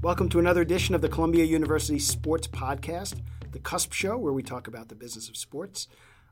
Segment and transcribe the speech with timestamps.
[0.00, 4.44] Welcome to another edition of the Columbia University Sports Podcast, the Cusp Show, where we
[4.44, 5.88] talk about the business of sports.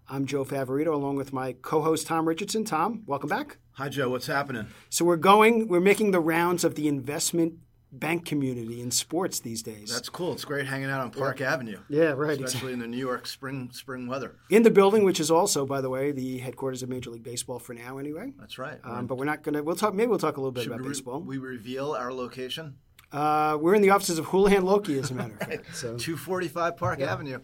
[0.09, 2.65] I'm Joe Favorito, along with my co-host Tom Richardson.
[2.65, 3.57] Tom, welcome back.
[3.73, 4.09] Hi, Joe.
[4.09, 4.69] What's happening?
[4.89, 7.55] So we're going, we're making the rounds of the investment
[7.91, 9.93] bank community in sports these days.
[9.93, 10.33] That's cool.
[10.33, 11.53] It's great hanging out on Park yeah.
[11.53, 11.81] Avenue.
[11.89, 12.41] Yeah, right.
[12.41, 14.37] Especially in the New York spring spring weather.
[14.49, 17.59] In the building, which is also, by the way, the headquarters of Major League Baseball
[17.59, 18.33] for now, anyway.
[18.39, 18.79] That's right.
[18.85, 19.63] Um, but we're not going to.
[19.65, 19.93] We'll talk.
[19.93, 21.21] Maybe we'll talk a little bit Should about we, baseball.
[21.21, 22.77] We reveal our location.
[23.13, 25.77] Uh, we're in the offices of Houlihan Lokey, as a matter of fact.
[25.77, 25.97] So.
[25.99, 27.13] 245 Park yeah.
[27.13, 27.41] Avenue.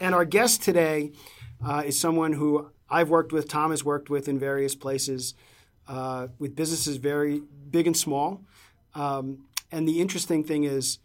[0.00, 1.12] And our guest today
[1.64, 5.34] uh, is someone who I've worked with, Tom has worked with in various places,
[5.86, 8.44] uh, with businesses very big and small.
[8.94, 10.98] Um, and the interesting thing is,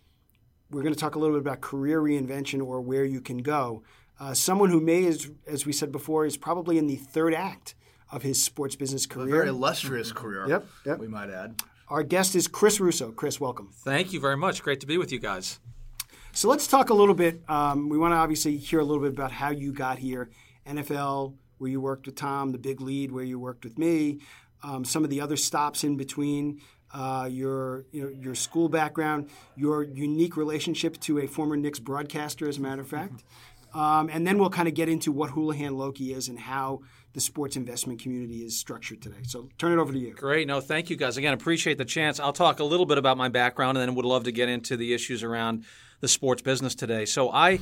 [0.70, 3.83] we're going to talk a little bit about career reinvention or where you can go.
[4.20, 7.75] Uh, someone who may, as, as we said before, is probably in the third act
[8.11, 9.35] of his sports business career.
[9.35, 10.99] A very illustrious career, yep, yep.
[10.99, 11.61] we might add.
[11.93, 13.11] Our guest is Chris Russo.
[13.11, 13.69] Chris, welcome.
[13.72, 14.63] Thank you very much.
[14.63, 15.59] Great to be with you guys.
[16.31, 17.44] So let's talk a little bit.
[17.47, 20.31] Um, we want to obviously hear a little bit about how you got here.
[20.66, 24.22] NFL, where you worked with Tom, the big lead, where you worked with me,
[24.63, 26.61] um, some of the other stops in between.
[26.91, 32.50] Uh, your you know, your school background, your unique relationship to a former Knicks broadcaster,
[32.50, 33.23] as a matter of fact,
[33.73, 36.81] um, and then we'll kind of get into what Houlihan Lokey is and how
[37.14, 39.23] the sports investment community is structured today.
[39.23, 40.14] So turn it over to you.
[40.14, 40.47] Great.
[40.47, 41.17] No, thank you guys.
[41.17, 42.19] Again, appreciate the chance.
[42.19, 44.75] I'll talk a little bit about my background and then would love to get into
[44.75, 45.64] the issues around
[46.02, 47.06] the sports business today.
[47.06, 47.59] So I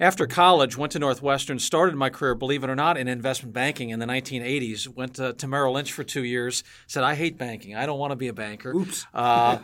[0.00, 3.90] after college, went to Northwestern, started my career, believe it or not, in investment banking
[3.90, 4.88] in the 1980s.
[4.88, 6.64] Went to, to Merrill Lynch for two years.
[6.86, 7.76] Said I hate banking.
[7.76, 8.74] I don't want to be a banker.
[8.74, 9.06] Oops.
[9.12, 9.58] Uh,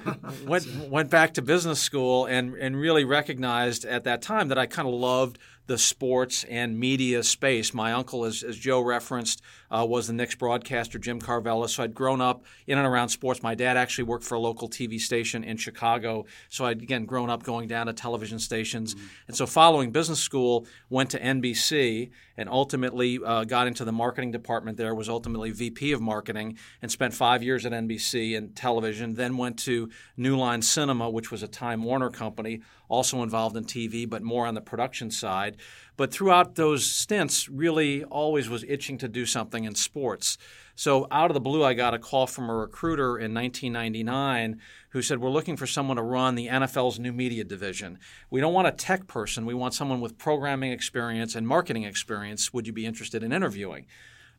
[0.46, 4.66] went went back to business school and and really recognized at that time that I
[4.66, 7.74] kind of loved the sports and media space.
[7.74, 11.70] My uncle, as, as Joe referenced, uh, was the Knicks broadcaster, Jim Karvellas.
[11.70, 13.42] So I'd grown up in and around sports.
[13.42, 16.26] My dad actually worked for a local TV station in Chicago.
[16.48, 18.94] So I'd, again, grown up going down to television stations.
[18.94, 19.06] Mm-hmm.
[19.28, 24.30] And so following business school, went to NBC and ultimately uh, got into the marketing
[24.30, 29.14] department there, was ultimately VP of marketing, and spent five years at NBC and television.
[29.14, 33.64] Then went to New Line Cinema, which was a Time Warner company, also involved in
[33.64, 35.56] TV, but more on the production side.
[35.96, 40.36] But throughout those stints, really always was itching to do something in sports.
[40.74, 45.00] So out of the blue, I got a call from a recruiter in 1999 who
[45.00, 47.98] said, We're looking for someone to run the NFL's new media division.
[48.28, 49.46] We don't want a tech person.
[49.46, 52.52] We want someone with programming experience and marketing experience.
[52.52, 53.86] Would you be interested in interviewing?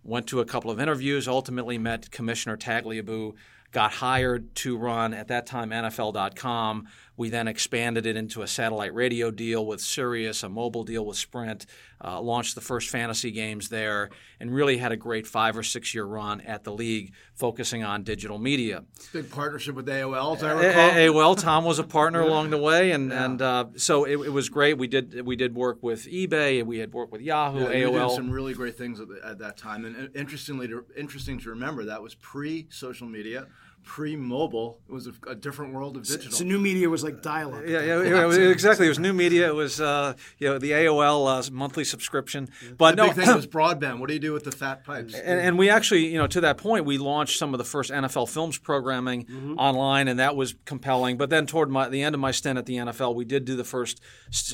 [0.03, 3.33] Went to a couple of interviews, ultimately met Commissioner Tagliabue,
[3.71, 6.87] got hired to run at that time NFL.com.
[7.17, 11.17] We then expanded it into a satellite radio deal with Sirius, a mobile deal with
[11.17, 11.65] Sprint,
[12.03, 15.95] uh, launched the first fantasy games there, and really had a great five or six
[15.95, 18.83] year run at the league, focusing on digital media.
[19.11, 20.91] Big partnership with AOL, as I recall.
[20.91, 23.25] AOL, Tom was a partner along the way, and yeah.
[23.25, 24.77] and uh, so it, it, was great.
[24.77, 28.09] We did we did work with eBay, we had worked with Yahoo, yeah, AOL.
[28.09, 31.49] did some really great things at, the, at that time, and interestingly, to, interesting to
[31.49, 33.47] remember that was pre social media
[33.87, 34.81] pre-mobile.
[34.89, 36.29] It was a, a, different world of digital.
[36.29, 37.63] So, so new media was like dial-up.
[37.65, 38.85] Yeah, yeah, yeah exactly.
[38.85, 39.47] It was new media.
[39.47, 42.49] It was uh, you know the AOL uh, monthly subscription.
[42.77, 43.99] But the no, big thing was broadband.
[43.99, 45.13] What do you do with the fat pipes?
[45.13, 47.89] And, and, we actually, you know, to that point, we launched some of the first
[47.89, 49.57] NFL films programming mm-hmm.
[49.57, 51.17] online, and that was compelling.
[51.17, 53.55] But then toward my, the end of my stint at the NFL, we did do
[53.55, 54.01] the first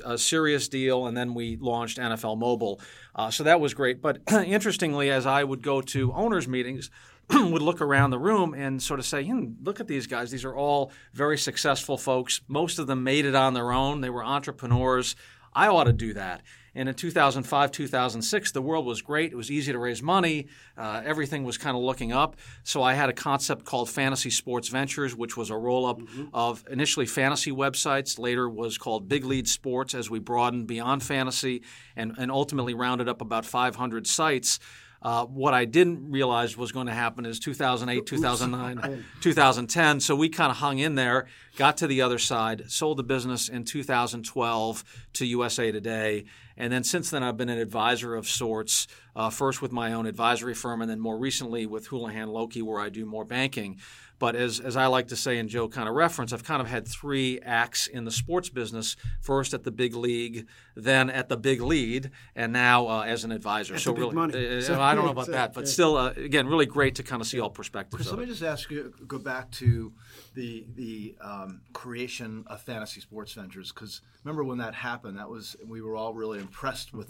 [0.05, 2.79] uh, Sirius deal, and then we launched NFL Mobile.
[3.15, 3.99] Uh, so that was great.
[3.99, 6.91] But interestingly, as I would go to owners' meetings
[7.29, 10.31] would look around the room and sort of say, hmm, look at these guys.
[10.31, 12.41] These are all very successful folks.
[12.47, 14.01] Most of them made it on their own.
[14.01, 15.15] They were entrepreneurs.
[15.53, 16.41] I ought to do that.
[16.75, 19.31] And in 2005, 2006, the world was great.
[19.31, 20.47] It was easy to raise money.
[20.75, 22.35] Uh, everything was kind of looking up.
[22.63, 26.25] So I had a concept called Fantasy Sports Ventures, which was a roll up mm-hmm.
[26.33, 31.61] of initially fantasy websites, later was called Big Lead Sports as we broadened beyond fantasy
[31.95, 34.59] and, and ultimately rounded up about 500 sites.
[35.03, 39.99] Uh, what I didn't realize was going to happen is 2008, 2009, 2010.
[39.99, 41.27] So we kind of hung in there,
[41.57, 44.83] got to the other side, sold the business in 2012
[45.13, 46.23] to USA Today.
[46.57, 50.05] And then since then, I've been an advisor of sorts, uh, first with my own
[50.05, 53.77] advisory firm, and then more recently with Houlihan Lokey, where I do more banking.
[54.19, 56.67] But as, as I like to say, and Joe kind of reference, I've kind of
[56.67, 61.35] had three acts in the sports business first at the big league, then at the
[61.35, 63.73] big lead, and now uh, as an advisor.
[63.73, 66.67] At so, really, uh, so, I don't know about that, but still, uh, again, really
[66.67, 67.95] great to kind of see all perspectives.
[67.95, 69.91] Chris, let me just ask you, go back to
[70.33, 75.55] the, the um, creation of Fantasy Sports Ventures, because remember when that happened, that was,
[75.67, 77.09] we were all really impressed with,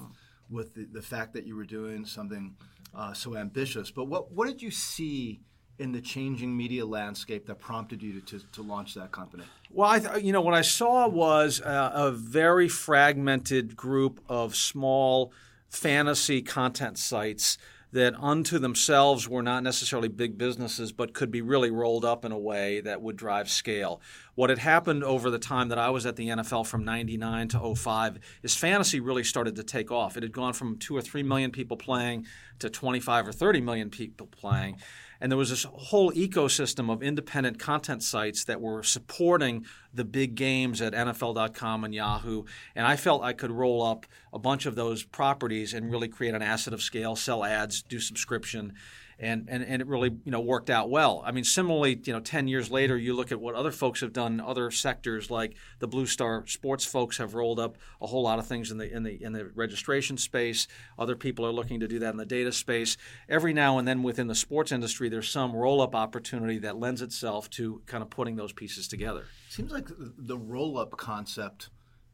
[0.49, 2.55] with the, the fact that you were doing something
[2.95, 3.91] uh, so ambitious.
[3.91, 5.41] But what, what did you see?
[5.79, 9.43] in the changing media landscape that prompted you to, to, to launch that company?
[9.71, 14.55] Well, I th- you know what I saw was a, a very fragmented group of
[14.55, 15.33] small
[15.69, 17.57] fantasy content sites
[17.93, 22.31] that unto themselves were not necessarily big businesses, but could be really rolled up in
[22.31, 24.01] a way that would drive scale.
[24.33, 27.75] What had happened over the time that I was at the NFL from 99 to
[27.75, 30.17] 05 is fantasy really started to take off.
[30.17, 32.25] It had gone from two or three million people playing
[32.59, 34.77] to 25 or 30 million people playing.
[35.23, 40.35] And there was this whole ecosystem of independent content sites that were supporting the big
[40.35, 42.43] games at NFL.com and Yahoo.
[42.75, 46.35] And I felt I could roll up a bunch of those properties and really create
[46.35, 48.73] an asset of scale, sell ads, do subscription
[49.19, 51.23] and, and, and it really you know worked out well.
[51.25, 54.13] I mean, similarly, you know, ten years later, you look at what other folks have
[54.13, 58.39] done, other sectors like the Blue Star Sports folks have rolled up a whole lot
[58.39, 60.67] of things in the in the in the registration space.
[60.97, 62.97] Other people are looking to do that in the data space.
[63.29, 67.01] Every now and then, within the sports industry, there's some roll up opportunity that lends
[67.01, 69.25] itself to kind of putting those pieces together.
[69.49, 71.69] Seems like the roll up concept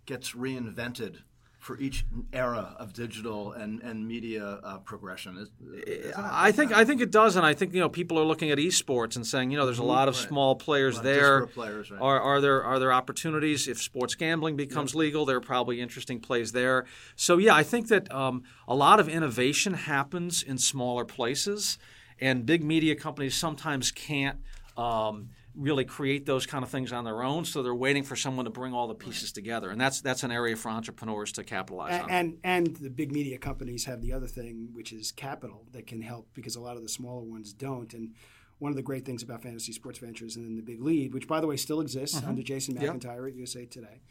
[0.05, 1.19] gets reinvented
[1.59, 5.38] for each era of digital and, and media uh, progression.
[5.38, 5.50] Is,
[5.85, 8.50] is I think I think it does, and I think you know people are looking
[8.50, 10.27] at esports and saying you know there's a lot of right.
[10.27, 11.47] small players there.
[11.47, 12.01] Players, right.
[12.01, 15.00] Are are there are there opportunities if sports gambling becomes yeah.
[15.00, 15.25] legal?
[15.25, 16.85] There are probably interesting plays there.
[17.17, 21.77] So yeah, I think that um, a lot of innovation happens in smaller places,
[22.21, 24.39] and big media companies sometimes can't.
[24.77, 27.45] Um, really create those kind of things on their own.
[27.45, 30.31] So they're waiting for someone to bring all the pieces together, and that's that's an
[30.31, 32.09] area for entrepreneurs to capitalize and, on.
[32.09, 36.01] And and the big media companies have the other thing, which is capital that can
[36.01, 37.93] help because a lot of the smaller ones don't.
[37.93, 38.13] And
[38.59, 41.27] one of the great things about Fantasy Sports Ventures and then the Big Lead, which
[41.27, 42.29] by the way still exists mm-hmm.
[42.29, 43.33] under Jason McIntyre yep.
[43.33, 44.01] at USA Today.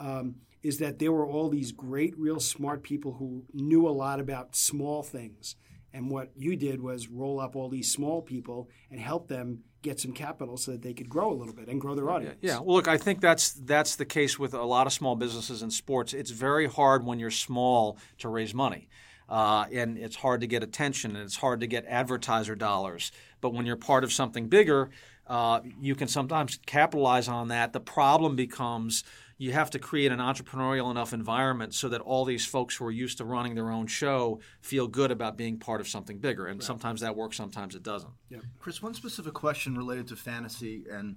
[0.00, 4.20] Um, is that there were all these great, real smart people who knew a lot
[4.20, 5.56] about small things.
[5.92, 10.00] And what you did was roll up all these small people and help them get
[10.00, 12.38] some capital so that they could grow a little bit and grow their audience.
[12.40, 15.62] Yeah, well, look, I think that's that's the case with a lot of small businesses
[15.62, 16.14] in sports.
[16.14, 18.88] It's very hard when you're small to raise money.
[19.28, 23.12] Uh, and it's hard to get attention and it's hard to get advertiser dollars.
[23.40, 24.90] But when you're part of something bigger,
[25.26, 27.72] uh, you can sometimes capitalize on that.
[27.72, 29.04] The problem becomes
[29.42, 32.92] you have to create an entrepreneurial enough environment so that all these folks who are
[32.92, 36.46] used to running their own show feel good about being part of something bigger.
[36.46, 36.64] And right.
[36.64, 38.12] sometimes that works, sometimes it doesn't.
[38.30, 38.38] Yeah.
[38.60, 41.16] Chris, one specific question related to fantasy and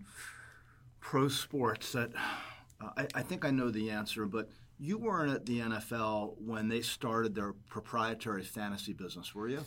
[1.00, 2.14] pro sports that
[2.82, 4.50] uh, I, I think I know the answer, but
[4.80, 9.60] you weren't at the NFL when they started their proprietary fantasy business, were you?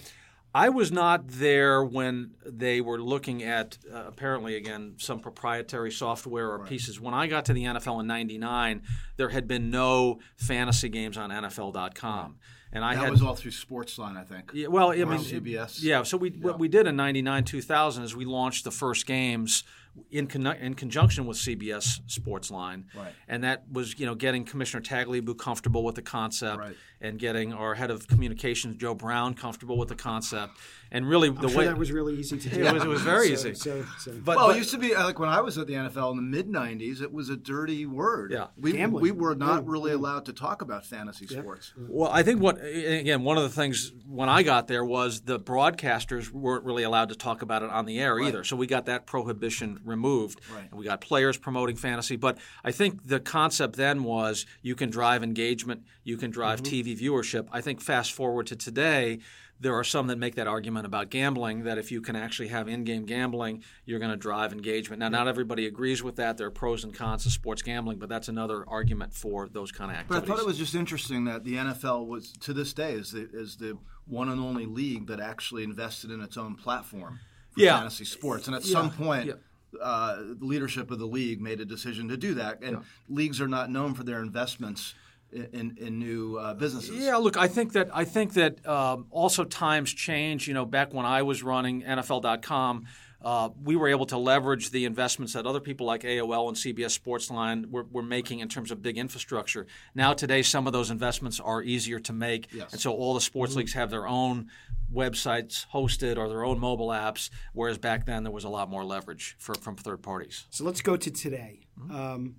[0.54, 6.50] I was not there when they were looking at uh, apparently again some proprietary software
[6.50, 6.68] or right.
[6.68, 7.00] pieces.
[7.00, 8.82] When I got to the NFL in '99,
[9.16, 12.36] there had been no fantasy games on NFL.com.
[12.70, 14.50] And I that had, was all through Sportsline, I think.
[14.52, 15.82] Yeah, well, I mean, CBS.
[15.82, 16.38] Yeah, so we yeah.
[16.40, 19.64] what we did in '99, 2000 is we launched the first games
[20.10, 23.12] in, con- in conjunction with CBS Sportsline, right.
[23.28, 26.76] and that was you know getting Commissioner Tagliabue comfortable with the concept, right.
[27.00, 30.58] and getting our head of communications Joe Browne comfortable with the concept,
[30.90, 32.64] and really the way that was really easy to do.
[32.64, 33.54] It was, it was very so, easy.
[33.54, 34.12] So, so.
[34.12, 36.12] But, well, but, it used to be uh, like when I was at the NFL
[36.12, 38.32] in the mid '90s, it was a dirty word.
[38.32, 39.02] Yeah, we Gambling.
[39.02, 39.70] we were not yeah.
[39.70, 41.40] really allowed to talk about fantasy yeah.
[41.40, 41.72] sports.
[41.78, 41.88] Mm.
[41.90, 45.38] Well, I think what again one of the things when I got there was the
[45.38, 48.28] broadcasters weren't really allowed to talk about it on the air right.
[48.28, 50.40] either, so we got that prohibition removed.
[50.52, 50.68] Right.
[50.70, 52.16] And we got players promoting fantasy.
[52.16, 56.90] But I think the concept then was you can drive engagement, you can drive mm-hmm.
[56.90, 57.48] TV viewership.
[57.52, 59.20] I think fast forward to today,
[59.60, 62.68] there are some that make that argument about gambling that if you can actually have
[62.68, 65.00] in-game gambling, you're going to drive engagement.
[65.00, 66.36] Now, not everybody agrees with that.
[66.36, 69.90] There are pros and cons to sports gambling, but that's another argument for those kind
[69.90, 70.28] of activities.
[70.28, 73.12] But I thought it was just interesting that the NFL was, to this day, is
[73.12, 73.76] the, is the
[74.06, 77.18] one and only league that actually invested in its own platform
[77.50, 77.76] for yeah.
[77.76, 78.46] fantasy sports.
[78.46, 78.72] And at yeah.
[78.72, 79.34] some point, yeah
[79.80, 82.82] uh, the leadership of the league made a decision to do that, and yeah.
[83.08, 84.94] leagues are not known for their investments
[85.32, 86.96] in, in new uh, businesses.
[86.96, 90.48] Yeah, look, I think that I think that um, also times change.
[90.48, 92.86] You know, back when I was running NFL.com.
[93.20, 96.98] Uh, we were able to leverage the investments that other people like AOL and CBS
[96.98, 99.66] Sportsline were, were, making in terms of big infrastructure.
[99.94, 102.72] Now, today, some of those investments are easier to make, yes.
[102.72, 103.58] and so all the sports mm-hmm.
[103.58, 104.48] leagues have their own
[104.92, 108.84] websites hosted or their own mobile apps, whereas back then there was a lot more
[108.84, 110.46] leverage for, from third parties.
[110.50, 111.66] So let's go to today.
[111.78, 111.94] Mm-hmm.
[111.94, 112.36] Um,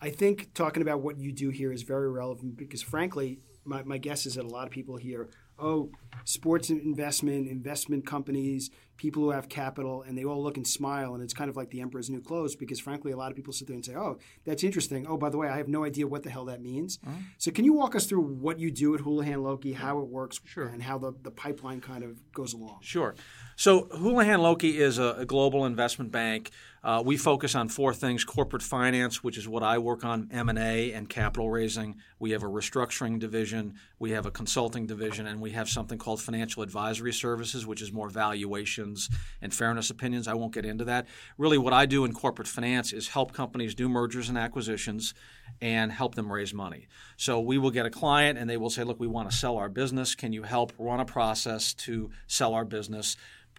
[0.00, 3.98] I think talking about what you do here is very relevant because, frankly, my, my
[3.98, 5.28] guess is that a lot of people here,
[5.58, 5.90] oh,
[6.24, 11.22] sports investment, investment companies people who have capital, and they all look and smile, and
[11.22, 13.66] it's kind of like the emperor's new clothes because, frankly, a lot of people sit
[13.66, 16.22] there and say, "Oh, that's interesting." Oh, by the way, I have no idea what
[16.22, 16.98] the hell that means.
[16.98, 17.20] Mm-hmm.
[17.38, 20.40] So, can you walk us through what you do at Houlihan Lokey how it works,
[20.44, 20.66] sure.
[20.66, 22.78] and how the, the pipeline kind of goes along?
[22.82, 23.14] Sure.
[23.58, 26.50] So Houlihan Lokey is a, a global investment bank.
[26.84, 30.50] Uh, we focus on four things: corporate finance, which is what I work on, M
[30.50, 31.96] and A, and capital raising.
[32.20, 36.20] We have a restructuring division, we have a consulting division, and we have something called
[36.20, 39.08] financial advisory services, which is more valuations
[39.40, 40.28] and fairness opinions.
[40.28, 41.08] I won't get into that.
[41.38, 45.14] Really, what I do in corporate finance is help companies do mergers and acquisitions
[45.62, 46.86] and help them raise money.
[47.16, 49.56] So we will get a client and they will say, "Look, we want to sell
[49.56, 50.14] our business.
[50.14, 53.16] Can you help run a process to sell our business?"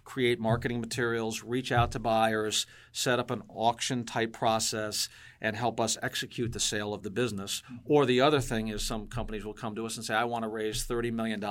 [0.08, 5.78] Create marketing materials, reach out to buyers, set up an auction type process, and help
[5.78, 7.62] us execute the sale of the business.
[7.66, 7.92] Mm-hmm.
[7.92, 10.44] Or the other thing is some companies will come to us and say, I want
[10.44, 11.44] to raise $30 million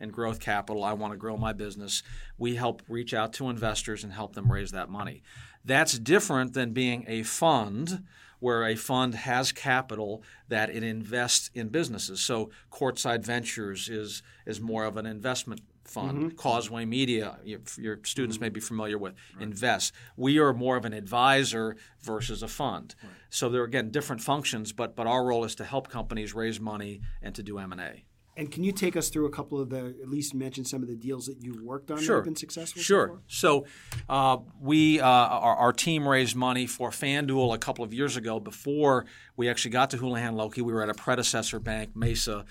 [0.00, 0.82] in growth capital.
[0.82, 2.02] I want to grow my business.
[2.36, 5.22] We help reach out to investors and help them raise that money.
[5.64, 8.02] That's different than being a fund
[8.40, 12.20] where a fund has capital that it invests in businesses.
[12.20, 16.18] So Courtside Ventures is is more of an investment fund.
[16.18, 16.36] Mm-hmm.
[16.36, 18.44] Causeway Media, your, your students mm-hmm.
[18.44, 19.42] may be familiar with, right.
[19.42, 19.92] Invest.
[20.16, 22.94] We are more of an advisor versus a fund.
[23.02, 23.12] Right.
[23.30, 26.60] So there are again different functions, but but our role is to help companies raise
[26.60, 28.04] money and to do M and A.
[28.36, 30.88] And can you take us through a couple of the, at least mention some of
[30.88, 32.16] the deals that you've worked on sure.
[32.16, 32.80] that have been successful?
[32.80, 32.84] With?
[32.84, 33.20] Sure.
[33.28, 33.66] So,
[34.08, 38.40] uh, we, uh, our, our, team raised money for FanDuel a couple of years ago
[38.40, 42.44] before we actually got to Houlihan Lokey, We were at a predecessor bank, Mesa,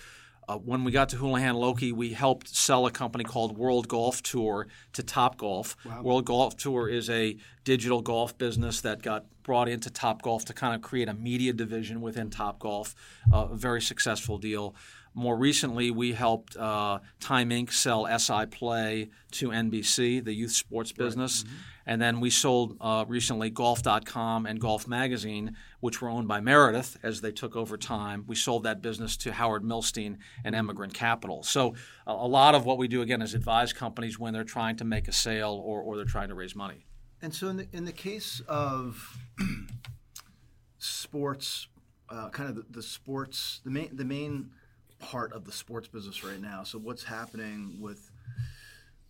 [0.47, 4.21] uh, when we got to Houlihan Lokey, we helped sell a company called World Golf
[4.23, 5.75] Tour to Top Golf.
[5.85, 6.01] Wow.
[6.01, 10.53] World Golf Tour is a digital golf business that got brought into Top Golf to
[10.53, 12.95] kind of create a media division within Top Golf.
[13.31, 14.75] Uh, a very successful deal.
[15.15, 17.71] More recently, we helped uh, Time Inc.
[17.71, 21.43] sell SI Play to NBC, the youth sports business.
[21.43, 21.51] Right.
[21.51, 21.63] Mm-hmm.
[21.85, 26.97] And then we sold uh, recently Golf.com and Golf Magazine, which were owned by Meredith
[27.03, 28.23] as they took over time.
[28.25, 31.43] We sold that business to Howard Milstein and Emigrant Capital.
[31.43, 31.75] So
[32.07, 35.07] a lot of what we do, again, is advise companies when they're trying to make
[35.07, 36.85] a sale or, or they're trying to raise money.
[37.21, 39.17] And so in the, in the case of
[40.77, 41.67] sports,
[42.09, 44.51] uh, kind of the, the sports, the main, the main–
[45.03, 46.63] part of the sports business right now.
[46.63, 48.09] So what's happening with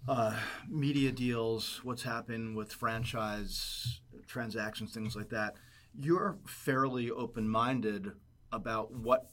[0.08, 0.36] uh,
[0.68, 1.82] media deals?
[1.84, 4.92] What's happening with franchise transactions?
[4.92, 5.56] Things like that.
[5.98, 8.12] You're fairly open-minded
[8.52, 9.30] about what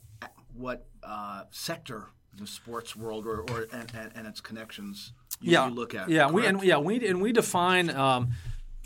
[0.55, 5.69] what uh, sector the sports world or, or and, and, and, its connections you, yeah.
[5.69, 6.09] you look at.
[6.09, 6.35] Yeah, correct?
[6.35, 7.89] we and yeah we and we define.
[7.91, 8.33] Um,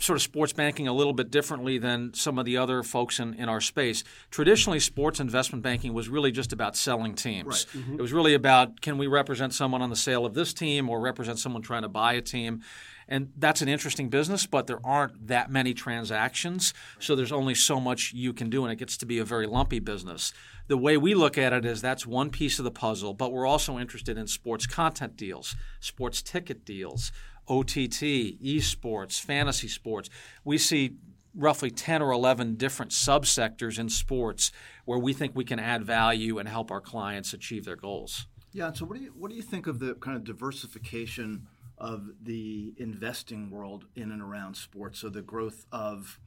[0.05, 3.33] sort of sports banking a little bit differently than some of the other folks in,
[3.33, 4.03] in our space.
[4.29, 7.67] Traditionally, sports investment banking was really just about selling teams.
[7.73, 7.81] Right.
[7.81, 7.95] Mm-hmm.
[7.95, 10.99] It was really about can we represent someone on the sale of this team or
[10.99, 12.61] represent someone trying to buy a team.
[13.07, 16.73] And that's an interesting business, but there aren't that many transactions.
[16.99, 19.45] So there's only so much you can do, and it gets to be a very
[19.45, 20.33] lumpy business.
[20.67, 23.45] The way we look at it is that's one piece of the puzzle, but we're
[23.45, 27.11] also interested in sports content deals, sports ticket deals,
[27.47, 30.09] OTT, esports, fantasy sports.
[30.43, 30.97] We see
[31.35, 34.51] roughly 10 or 11 different subsectors in sports
[34.85, 38.27] where we think we can add value and help our clients achieve their goals.
[38.53, 41.47] Yeah, and so what do you what do you think of the kind of diversification
[41.77, 44.99] of the investing world in and around sports?
[44.99, 46.19] So the growth of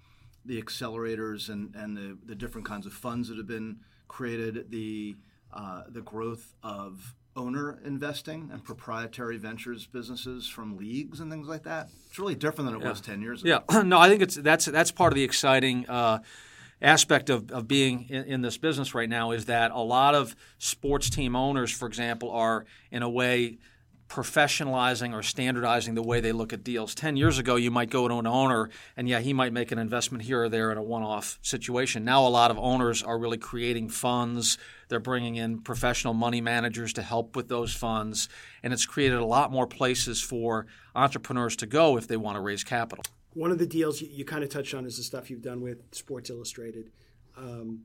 [0.45, 5.17] the accelerators and, and the, the different kinds of funds that have been created, the
[5.53, 11.63] uh, the growth of owner investing and proprietary ventures businesses from leagues and things like
[11.63, 11.89] that.
[12.09, 12.91] It's really different than it yeah.
[12.91, 13.63] was ten years ago.
[13.71, 15.89] Yeah, no, I think it's that's that's part of the exciting.
[15.89, 16.19] Uh,
[16.81, 20.37] aspect of, of being in, in, this business right now is that a lot of
[20.59, 23.59] sports team owners, for example, are in a way
[24.09, 26.95] professionalizing or standardizing the way they look at deals.
[26.95, 29.79] 10 years ago, you might go to an owner and, yeah, he might make an
[29.79, 32.05] investment here or there in a one off situation.
[32.05, 34.57] Now, a lot of owners are really creating funds.
[34.89, 38.29] They're bringing in professional money managers to help with those funds.
[38.63, 42.41] And it's created a lot more places for entrepreneurs to go if they want to
[42.41, 43.05] raise capital.
[43.35, 45.95] One of the deals you, kind of touched on is the stuff you've done with
[45.95, 46.91] Sports Illustrated.
[47.37, 47.83] Um,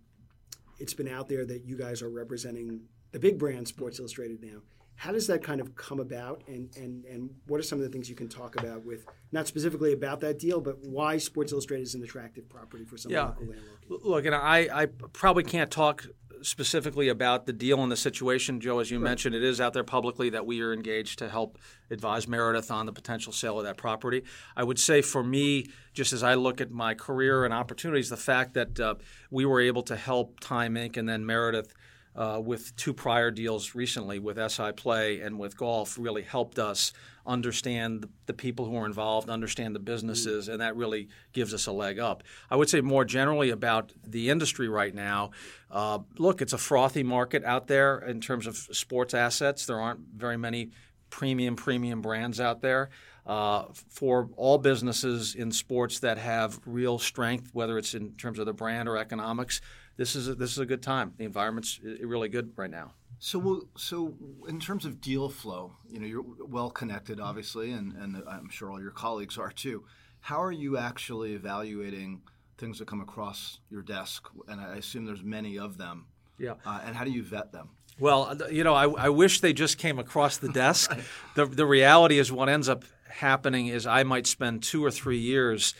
[0.79, 4.61] it's been out there that you guys are representing the big brand Sports Illustrated now
[5.03, 7.89] how does that kind of come about, and, and, and what are some of the
[7.89, 11.83] things you can talk about with not specifically about that deal, but why Sports Illustrated
[11.83, 13.25] is an attractive property for some yeah.
[13.25, 13.79] local landlord?
[13.89, 16.07] Look, and I, I probably can't talk
[16.41, 18.79] specifically about the deal and the situation, Joe.
[18.79, 19.09] As you right.
[19.09, 21.57] mentioned, it is out there publicly that we are engaged to help
[21.91, 24.23] advise Meredith on the potential sale of that property.
[24.55, 28.15] I would say for me, just as I look at my career and opportunities, the
[28.15, 28.95] fact that uh,
[29.29, 30.95] we were able to help Time Inc.
[30.95, 31.73] and then Meredith
[32.15, 36.93] uh, with two prior deals recently with SI Play and with golf really helped us
[37.25, 41.71] understand the, people who are involved, understand the businesses, and that really gives us a
[41.71, 42.23] leg up.
[42.51, 45.31] I would say more generally about the industry right now.
[45.71, 49.65] Uh, look, it's a frothy market out there in terms of sports assets.
[49.65, 50.71] There aren't very many
[51.09, 52.89] premium premium brands out there.
[53.25, 58.45] Uh, for all businesses in sports that have real strength, whether it's in terms of
[58.45, 59.61] the brand or economics,
[59.97, 61.13] this is a, this is a good time.
[61.17, 62.93] The environment's really good right now.
[63.19, 64.15] So, so
[64.49, 68.69] in terms of deal flow, you know, you're well connected, obviously, and, and I'm sure
[68.69, 69.85] all your colleagues are too.
[70.19, 72.21] How are you actually evaluating
[72.57, 74.27] things that come across your desk?
[74.47, 76.07] And I assume there's many of them.
[76.37, 76.55] Yeah.
[76.65, 77.69] Uh, and how do you vet them?
[77.99, 80.93] Well, you know, I, I wish they just came across the desk.
[81.35, 85.19] the, the reality is, what ends up happening is I might spend two or three
[85.19, 85.75] years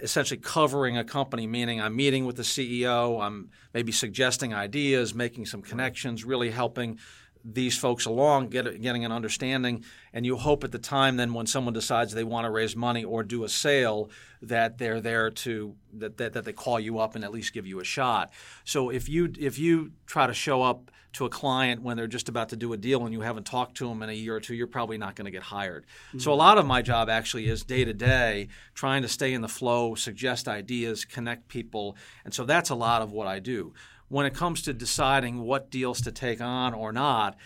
[0.00, 5.46] essentially covering a company, meaning I'm meeting with the CEO, I'm maybe suggesting ideas, making
[5.46, 6.98] some connections, really helping
[7.44, 11.46] these folks along, get, getting an understanding, and you hope at the time then when
[11.46, 14.10] someone decides they want to raise money or do a sale
[14.42, 17.66] that they're there to that, that, that they call you up and at least give
[17.66, 18.30] you a shot.
[18.64, 22.28] So if you if you try to show up to a client when they're just
[22.28, 24.40] about to do a deal and you haven't talked to them in a year or
[24.40, 25.86] two, you're probably not going to get hired.
[26.08, 26.18] Mm-hmm.
[26.18, 29.40] So a lot of my job actually is day to day trying to stay in
[29.40, 33.72] the flow, suggest ideas, connect people, and so that's a lot of what I do
[34.08, 37.36] when it comes to deciding what deals to take on or not,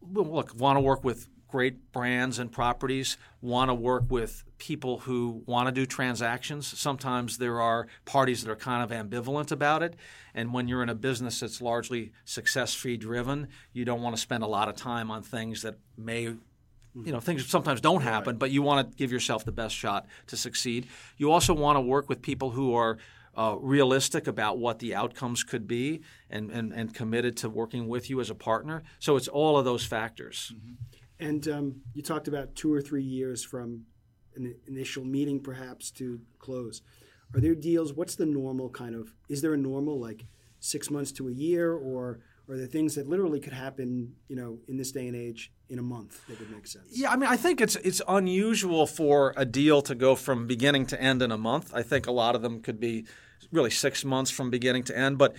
[0.00, 5.42] look, want to work with great brands and properties, want to work with people who
[5.46, 6.66] want to do transactions.
[6.66, 9.96] Sometimes there are parties that are kind of ambivalent about it.
[10.34, 14.20] And when you're in a business that's largely success fee driven, you don't want to
[14.20, 16.34] spend a lot of time on things that may
[17.04, 18.38] you know things sometimes don't happen right.
[18.38, 21.80] but you want to give yourself the best shot to succeed you also want to
[21.80, 22.98] work with people who are
[23.38, 28.10] uh, realistic about what the outcomes could be and, and, and committed to working with
[28.10, 28.82] you as a partner.
[28.98, 30.52] So it's all of those factors.
[30.56, 30.74] Mm-hmm.
[31.20, 33.84] And um, you talked about two or three years from
[34.34, 36.82] an initial meeting, perhaps, to close.
[37.32, 37.92] Are there deals?
[37.92, 39.14] What's the normal kind of?
[39.28, 40.26] Is there a normal like
[40.58, 44.58] six months to a year, or are there things that literally could happen, you know,
[44.66, 46.86] in this day and age in a month that would make sense?
[46.90, 50.86] Yeah, I mean, I think it's it's unusual for a deal to go from beginning
[50.86, 51.72] to end in a month.
[51.74, 53.06] I think a lot of them could be
[53.52, 55.18] really six months from beginning to end.
[55.18, 55.34] But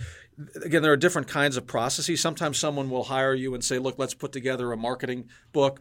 [0.64, 2.20] again, there are different kinds of processes.
[2.20, 5.80] Sometimes someone will hire you and say, look, let's put together a marketing book.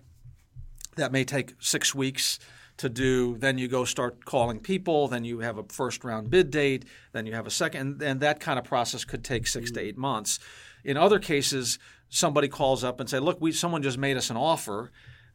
[0.96, 2.40] That may take six weeks
[2.78, 3.38] to do.
[3.38, 5.08] Then you go start calling people.
[5.08, 6.86] Then you have a first round bid date.
[7.14, 8.02] Then you have a second.
[8.02, 10.40] And that kind of process could take 6 to eight months.
[10.84, 11.78] In other cases,
[12.10, 14.92] somebody calls up and say, look, we, someone just made us an offer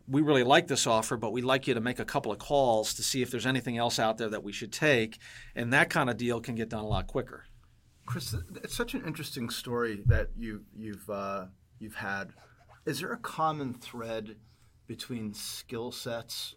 [0.08, 2.94] we really like this offer, but we'd like you to make a couple of calls
[2.94, 5.18] to see if there's anything else out there that we should take.
[5.54, 7.44] And that kind of deal can get done a lot quicker.
[8.06, 11.46] Chris, it's such an interesting story that you, you've uh,
[11.78, 12.32] you've had.
[12.84, 14.36] Is there a common thread
[14.86, 16.54] between skill sets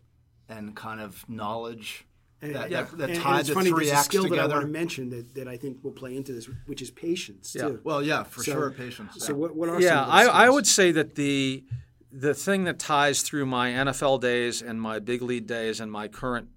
[0.49, 2.05] and kind of knowledge
[2.41, 2.83] and, that, yeah.
[2.83, 4.47] that, that and, tie and the funny, three acts skill together.
[4.47, 6.91] That I want to mention that, that I think will play into this, which is
[6.91, 7.63] patience yeah.
[7.63, 7.81] too.
[7.83, 9.13] Well, yeah, for so, sure, patience.
[9.17, 9.37] So, yeah.
[9.37, 10.05] what, what are yeah?
[10.05, 11.63] I, I would say that the
[12.11, 16.07] the thing that ties through my NFL days and my big league days and my
[16.07, 16.49] current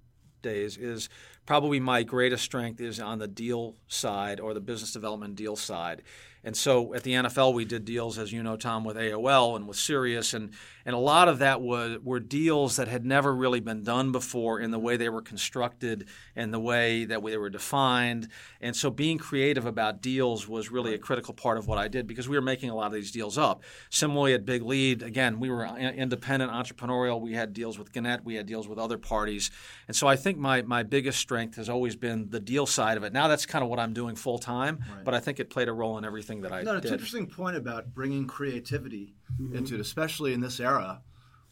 [0.42, 1.08] days is
[1.46, 6.02] probably my greatest strength is on the deal side or the business development deal side.
[6.42, 9.68] And so at the NFL, we did deals, as you know, Tom, with AOL and
[9.68, 10.52] with Sirius, and
[10.86, 14.58] and a lot of that was were deals that had never really been done before
[14.58, 18.28] in the way they were constructed and the way that they were defined.
[18.62, 22.06] And so being creative about deals was really a critical part of what I did
[22.06, 23.62] because we were making a lot of these deals up.
[23.90, 27.20] Similarly at Big Lead, again, we were uh, independent, entrepreneurial.
[27.20, 29.50] We had deals with Gannett, we had deals with other parties,
[29.88, 33.04] and so I think my my biggest strength has always been the deal side of
[33.04, 33.12] it.
[33.12, 35.04] Now that's kind of what I'm doing full time, right.
[35.04, 36.94] but I think it played a role in everything everything that I no, it's an
[36.94, 39.56] interesting point about bringing creativity mm-hmm.
[39.56, 41.02] into it, especially in this era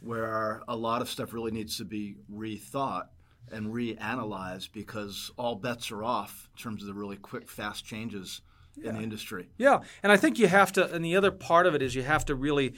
[0.01, 3.09] where a lot of stuff really needs to be rethought
[3.51, 8.43] and reanalyzed because all bets are off in terms of the really quick, fast changes
[8.77, 8.91] yeah.
[8.91, 9.49] in the industry.
[9.57, 12.03] Yeah, and I think you have to, and the other part of it is you
[12.05, 12.75] have to really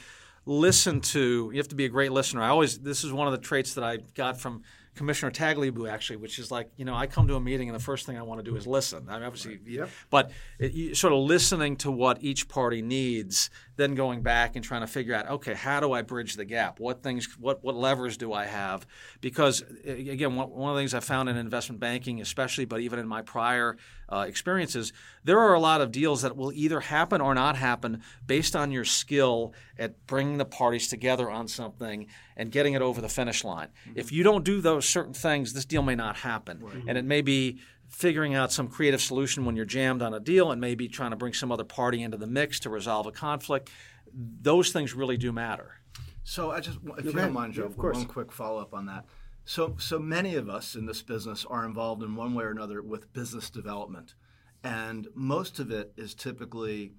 [0.46, 1.50] listen to.
[1.52, 2.42] You have to be a great listener.
[2.42, 4.62] I always this is one of the traits that I got from
[5.00, 7.82] Commissioner Tagliabue, actually, which is like, you know, I come to a meeting and the
[7.82, 8.72] first thing I want to do is mm-hmm.
[8.72, 9.06] listen.
[9.08, 9.66] I mean, obviously, right.
[9.66, 9.88] yep.
[10.10, 13.48] but it, you, sort of listening to what each party needs,
[13.80, 16.78] then going back and trying to figure out, okay, how do I bridge the gap?
[16.78, 18.86] What things, what what levers do I have?
[19.20, 23.08] Because again, one, of the things I found in investment banking, especially, but even in
[23.08, 23.76] my prior
[24.08, 24.92] uh, experiences,
[25.24, 28.70] there are a lot of deals that will either happen or not happen based on
[28.70, 33.44] your skill at bringing the parties together on something and getting it over the finish
[33.44, 33.68] line.
[33.88, 33.98] Mm-hmm.
[33.98, 36.60] If you don't do those certain things, this deal may not happen.
[36.60, 36.84] Right.
[36.86, 40.50] And it may be figuring out some creative solution when you're jammed on a deal
[40.50, 43.70] and maybe trying to bring some other party into the mix to resolve a conflict.
[44.12, 45.74] Those things really do matter.
[46.22, 47.96] So I just, if you don't mind, Joe, of course.
[47.96, 49.04] one quick follow up on that.
[49.44, 52.82] So, so many of us in this business are involved in one way or another
[52.82, 54.14] with business development,
[54.62, 56.92] and most of it is typically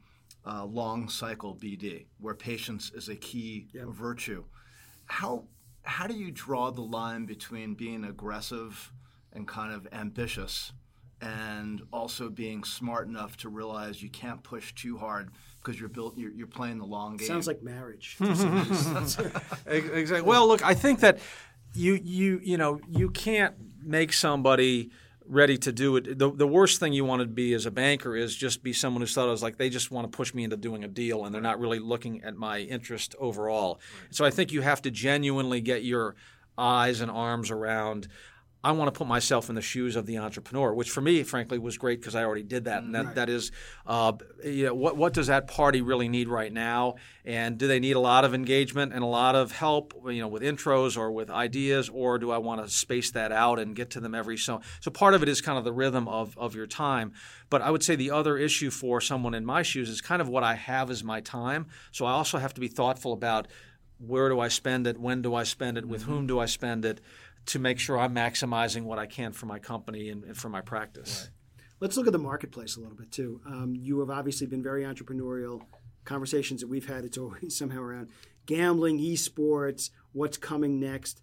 [0.46, 4.44] uh, long cycle BD, where patience is a key virtue.
[5.06, 5.46] How
[5.84, 8.92] how do you draw the line between being aggressive
[9.34, 10.74] and kind of ambitious,
[11.22, 15.30] and also being smart enough to realize you can't push too hard
[15.62, 17.28] because you're built you're, you're playing the long game?
[17.28, 18.18] Sounds like marriage.
[19.66, 20.22] exactly.
[20.22, 21.20] Well, look, I think that
[21.74, 24.92] you you you know you can't make somebody
[25.26, 26.18] ready to do it.
[26.18, 29.02] The, the worst thing you want to be as a banker is just be someone
[29.02, 31.24] who's thought of as like they just want to push me into doing a deal
[31.24, 33.80] and they're not really looking at my interest overall.
[34.04, 34.16] Right.
[34.16, 36.16] So I think you have to genuinely get your
[36.58, 38.10] eyes and arms around
[38.64, 41.58] I want to put myself in the shoes of the entrepreneur, which for me, frankly,
[41.58, 42.84] was great because I already did that.
[42.84, 43.16] And that, right.
[43.16, 43.52] that is,
[43.88, 46.96] uh, you know, what, what does that party really need right now?
[47.26, 50.28] And do they need a lot of engagement and a lot of help, you know,
[50.28, 53.90] with intros or with ideas, or do I want to space that out and get
[53.92, 54.62] to them every so?
[54.80, 57.14] So part of it is kind of the rhythm of, of your time.
[57.50, 60.30] But I would say the other issue for someone in my shoes is kind of
[60.30, 61.66] what I have as my time.
[61.92, 63.48] So I also have to be thoughtful about
[63.98, 66.12] where do I spend it, when do I spend it, with mm-hmm.
[66.12, 67.02] whom do I spend it
[67.48, 70.62] to make sure I'm maximizing what I can for my company and, and for my
[70.62, 71.24] practice.
[71.24, 71.66] Right.
[71.80, 73.42] Let's look at the marketplace a little bit too.
[73.46, 75.62] Um, you have obviously been very entrepreneurial.
[76.06, 78.10] Conversations that we've had, it's always somehow around
[78.46, 81.22] gambling, esports, what's coming next.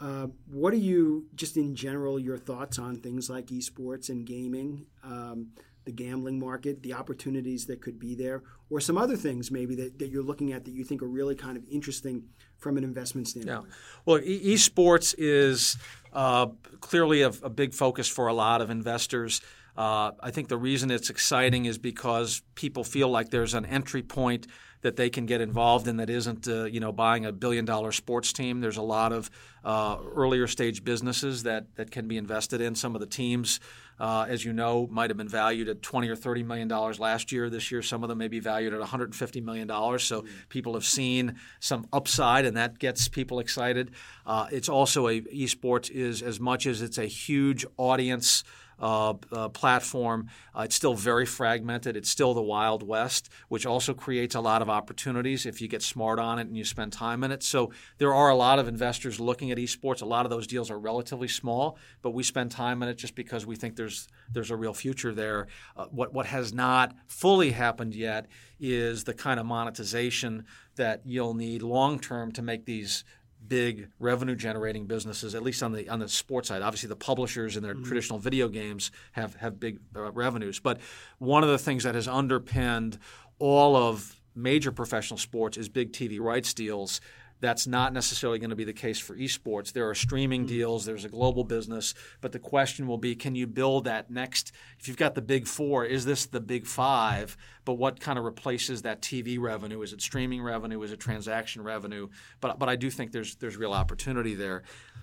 [0.00, 4.86] Uh, what are you, just in general, your thoughts on things like esports and gaming?
[5.04, 5.50] Um,
[5.84, 9.98] the gambling market, the opportunities that could be there, or some other things maybe that,
[9.98, 12.24] that you're looking at that you think are really kind of interesting
[12.58, 13.66] from an investment standpoint?
[13.68, 13.74] Yeah.
[14.04, 15.76] Well, e- esports is
[16.12, 16.46] uh,
[16.80, 19.40] clearly a, a, big focus for a lot of investors.
[19.76, 24.02] Uh, I think the reason it's exciting is because people feel like there's an entry
[24.02, 24.46] point
[24.82, 27.92] that they can get involved in that isn't uh, you know buying a billion dollar
[27.92, 28.60] sports team.
[28.60, 29.30] There's a lot of
[29.64, 32.74] uh, earlier stage businesses that that can be invested in.
[32.74, 33.60] Some of the teams
[34.02, 37.30] uh, as you know, might have been valued at 20 or 30 million dollars last
[37.30, 37.48] year.
[37.48, 40.02] This year, some of them may be valued at 150 million dollars.
[40.02, 43.92] So people have seen some upside, and that gets people excited.
[44.26, 48.42] Uh, it's also a esports is as much as it's a huge audience
[48.78, 50.28] uh, uh, platform.
[50.56, 51.96] Uh, it's still very fragmented.
[51.96, 55.82] It's still the Wild West, which also creates a lot of opportunities if you get
[55.82, 57.42] smart on it and you spend time in it.
[57.42, 60.02] So there are a lot of investors looking at esports.
[60.02, 63.14] A lot of those deals are relatively small, but we spend time in it just
[63.14, 65.46] because we think there's there's a real future there.
[65.76, 68.26] Uh, what what has not fully happened yet
[68.60, 70.44] is the kind of monetization
[70.76, 73.04] that you'll need long term to make these
[73.52, 76.62] big revenue generating businesses, at least on the on the sports side.
[76.62, 77.84] Obviously, the publishers in their mm-hmm.
[77.84, 80.58] traditional video games have have big uh, revenues.
[80.58, 80.80] But
[81.18, 82.98] one of the things that has underpinned
[83.38, 87.02] all of major professional sports is big TV rights deals
[87.42, 89.72] that's not necessarily going to be the case for esports.
[89.72, 90.56] There are streaming mm-hmm.
[90.56, 94.52] deals, there's a global business, but the question will be can you build that next?
[94.78, 97.36] If you've got the big four, is this the big five?
[97.64, 99.82] But what kind of replaces that TV revenue?
[99.82, 100.80] Is it streaming revenue?
[100.82, 102.08] Is it transaction revenue?
[102.40, 104.62] But, but I do think there's, there's real opportunity there.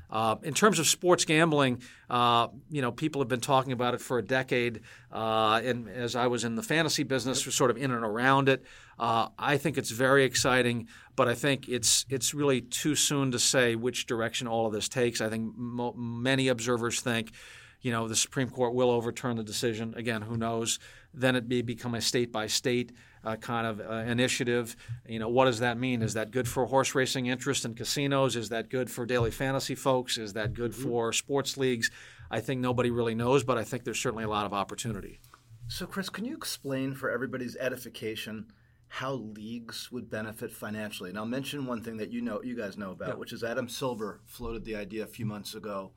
[0.10, 4.02] Uh, in terms of sports gambling, uh, you know, people have been talking about it
[4.02, 4.82] for a decade.
[5.12, 8.64] Uh, and as I was in the fantasy business, sort of in and around it,
[8.98, 10.88] uh, I think it's very exciting.
[11.20, 14.88] But I think it's it's really too soon to say which direction all of this
[14.88, 15.20] takes.
[15.20, 17.34] I think mo- many observers think
[17.82, 19.94] you know, the Supreme Court will overturn the decision.
[19.98, 20.80] Again, who knows?
[21.14, 22.94] Then it may become a state by state
[23.42, 24.78] kind of uh, initiative.
[25.06, 26.02] You know, what does that mean?
[26.04, 28.38] Is that good for horse racing interest in casinos?
[28.38, 30.18] Is that good for daily fantasy folks?
[30.18, 30.84] Is that good mm-hmm.
[30.84, 31.92] for sports leagues?
[32.32, 35.20] I think nobody really knows, but I think there's certainly a lot of opportunity.
[35.68, 38.54] So, Chris, can you explain for everybody's edification
[38.90, 41.12] how leagues would benefit financially?
[41.12, 43.70] And I'll mention one thing that you know, you guys know about, which is Adam
[43.70, 45.92] Silver floated the idea a few months ago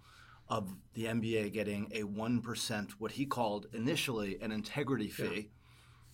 [0.49, 5.43] of the NBA getting a 1%, what he called initially an integrity fee, yeah.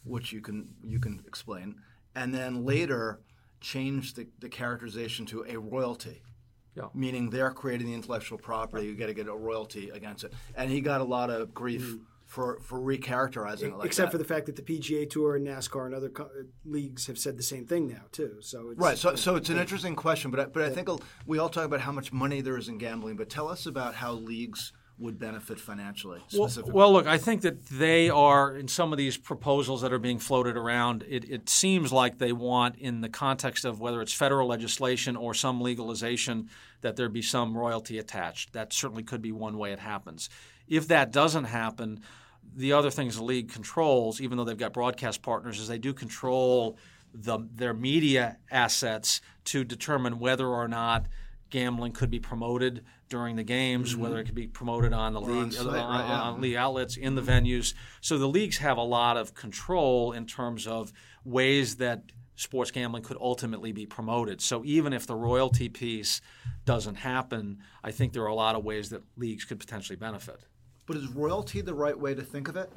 [0.05, 1.75] which you can, you can explain,
[2.15, 3.21] and then later
[3.61, 6.23] changed the, the characterization to a royalty.
[6.77, 6.85] Yeah.
[6.95, 10.33] Meaning they're creating the intellectual property, you got to get a royalty against it.
[10.55, 14.13] And he got a lot of grief mm for for recharacterizing it like except that.
[14.13, 17.19] for the fact that the PGA Tour and NASCAR and other co- uh, leagues have
[17.19, 18.37] said the same thing now too.
[18.41, 20.91] So right, so so it's an interesting question, but I, but I think
[21.27, 23.95] we all talk about how much money there is in gambling, but tell us about
[23.95, 26.21] how leagues would benefit financially?
[26.33, 26.73] Well, Specifically?
[26.73, 30.19] well, look, I think that they are in some of these proposals that are being
[30.19, 31.05] floated around.
[31.09, 35.35] It, it seems like they want, in the context of whether it's federal legislation or
[35.35, 36.49] some legalization,
[36.81, 38.53] that there be some royalty attached.
[38.53, 40.29] That certainly could be one way it happens.
[40.67, 42.01] If that doesn't happen,
[42.57, 45.93] the other things the league controls, even though they've got broadcast partners, is they do
[45.93, 46.77] control
[47.15, 51.07] the, their media assets to determine whether or not
[51.51, 54.03] gambling could be promoted during the games, mm-hmm.
[54.03, 56.21] whether it could be promoted on the league site, on, right, yeah.
[56.23, 57.75] on, league outlets in the venues.
[58.01, 60.93] So the leagues have a lot of control in terms of
[61.25, 62.03] ways that
[62.37, 64.41] sports gambling could ultimately be promoted.
[64.41, 66.21] So even if the royalty piece
[66.65, 70.41] doesn't happen, I think there are a lot of ways that leagues could potentially benefit.
[70.87, 72.71] But is royalty the right way to think of it?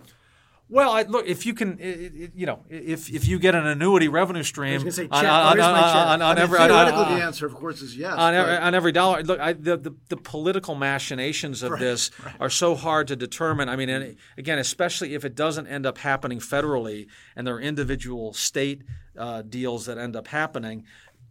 [0.73, 1.84] Well, I, look, if you can, it,
[2.15, 5.60] it, you know, if if you get an annuity revenue stream say, on, on, where's
[5.60, 5.95] my check?
[5.95, 8.13] on, on, I mean, every theoretically, the answer, of course, is yes.
[8.13, 9.21] on every, on every dollar.
[9.21, 13.67] Look, I, the, the the political machinations of this are so hard to determine.
[13.67, 17.62] I mean, and again, especially if it doesn't end up happening federally, and there are
[17.62, 18.84] individual state
[19.17, 20.86] uh, deals that end up happening.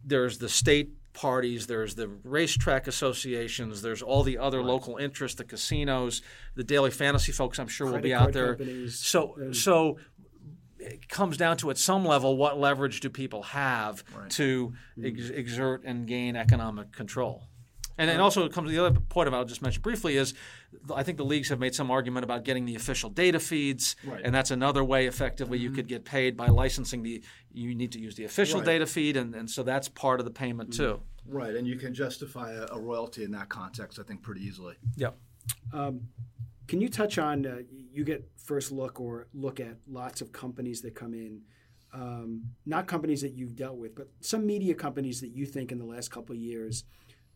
[0.05, 5.43] There's the state parties, there's the racetrack associations, there's all the other local interests, the
[5.43, 6.21] casinos,
[6.55, 7.59] the daily fantasy folks.
[7.59, 8.55] I'm sure will be out there.
[8.89, 9.97] So so
[10.79, 15.83] it comes down to at some level what leverage do people have to ex- exert
[15.85, 17.43] and gain economic control.
[17.97, 20.33] And then also it comes the other point about I'll just mention briefly is
[20.93, 24.21] I think the leagues have made some argument about getting the official data feeds, Right.
[24.23, 27.21] and that's another way effectively you could get paid by licensing the.
[27.53, 28.65] You need to use the official Right.
[28.65, 31.01] data feed, and, and so that's part of the payment too.
[31.25, 34.75] Right, and you can justify a, a royalty in that context, I think, pretty easily.
[34.97, 35.17] Yep.
[36.67, 40.81] Can you touch on uh, you get first look or look at lots of companies
[40.83, 41.41] that come in,
[41.93, 45.79] um, not companies that you've dealt with, but some media companies that you think in
[45.79, 46.85] the last couple of years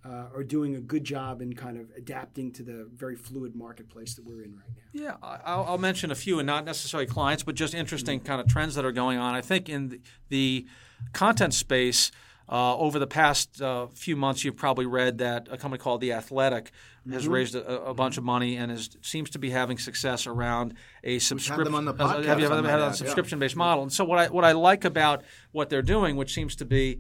[0.06, 4.14] uh, are doing a good job in kind of adapting to the very fluid marketplace
[4.14, 5.02] that we're in right now.
[5.04, 8.40] Yeah, I- I'll, I'll mention a few, and not necessarily clients, but just interesting kind
[8.40, 9.34] of trends that are going on.
[9.34, 10.68] I think in the,
[11.14, 12.12] content space,
[12.48, 16.14] uh, over the past uh, few months, you've probably read that a company called The
[16.14, 16.72] Athletic
[17.12, 20.76] has raised a, a bunch of money and is, seems to be having success around
[21.04, 21.64] a subscription.
[21.66, 23.84] them on the uh, have you had them I had might a subscription-based model?
[23.84, 27.00] And so what I what I like about what they're doing, which seems to be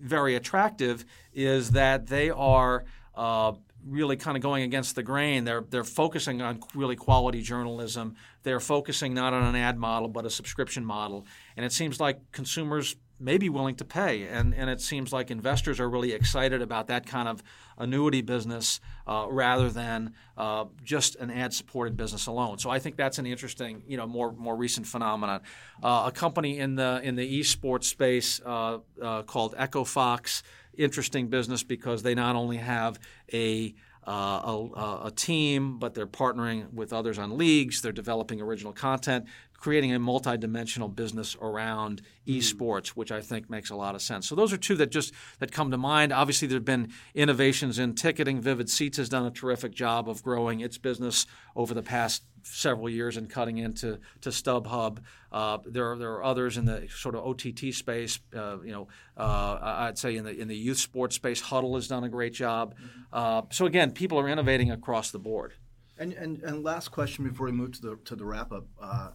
[0.00, 1.04] very attractive,
[1.38, 2.84] is that they are.
[3.14, 3.52] Uh,
[3.86, 5.44] really kind of going against the grain.
[5.44, 8.16] They're they're focusing on really quality journalism.
[8.42, 11.26] They're focusing not on an ad model but a subscription model.
[11.56, 15.30] And it seems like consumers may be willing to pay, and and it seems like
[15.30, 17.42] investors are really excited about that kind of
[17.76, 22.58] annuity business uh, rather than uh, just an ad-supported business alone.
[22.58, 25.40] So I think that's an interesting, you know, more more recent phenomenon.
[25.82, 30.42] Uh, a company in the in the esports space uh, uh, called EchoFox
[30.78, 32.98] interesting business because they not only have
[33.32, 33.74] a
[34.06, 34.40] uh,
[34.74, 37.82] a, a team, but they're partnering with others on leagues.
[37.82, 39.26] They're developing original content,
[39.58, 44.28] creating a multi-dimensional business around esports, which I think makes a lot of sense.
[44.28, 46.12] So those are two that just that come to mind.
[46.12, 48.40] Obviously, there have been innovations in ticketing.
[48.40, 52.88] Vivid Seats has done a terrific job of growing its business over the past several
[52.88, 54.98] years and cutting into to StubHub.
[55.32, 58.20] Uh, there are there are others in the sort of OTT space.
[58.34, 61.88] Uh, you know, uh, I'd say in the in the youth sports space, Hudl has
[61.88, 62.76] done a great job.
[63.12, 65.54] Uh, so again, people are innovating across the board.
[65.98, 69.10] And, and, and last question before we move to the, to the wrap up uh,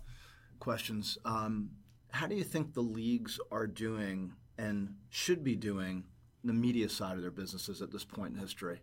[0.63, 1.17] questions.
[1.25, 1.71] Um,
[2.11, 6.05] how do you think the leagues are doing and should be doing
[6.41, 8.79] the media side of their businesses at this point in history?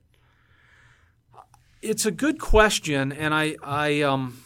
[1.81, 4.45] It's a good question, and I I um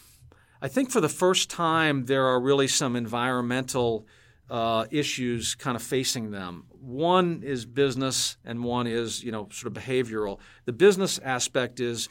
[0.62, 4.06] I think for the first time there are really some environmental
[4.48, 6.66] uh, issues kind of facing them.
[6.70, 10.38] One is business, and one is you know sort of behavioral.
[10.66, 12.08] The business aspect is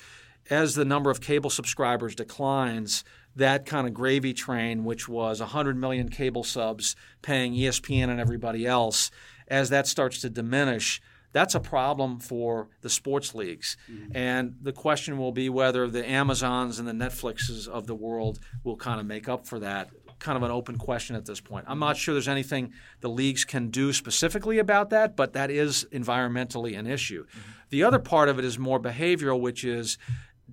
[0.49, 5.75] as the number of cable subscribers declines, that kind of gravy train, which was 100
[5.77, 9.11] million cable subs paying ESPN and everybody else,
[9.47, 11.01] as that starts to diminish,
[11.33, 13.75] that's a problem for the sports leagues.
[13.91, 14.15] Mm-hmm.
[14.15, 18.77] And the question will be whether the Amazons and the Netflixes of the world will
[18.77, 19.89] kind of make up for that.
[20.19, 21.65] Kind of an open question at this point.
[21.67, 25.85] I'm not sure there's anything the leagues can do specifically about that, but that is
[25.91, 27.25] environmentally an issue.
[27.25, 27.51] Mm-hmm.
[27.71, 29.97] The other part of it is more behavioral, which is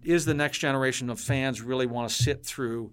[0.04, 2.92] is the next generation of fans really want to sit through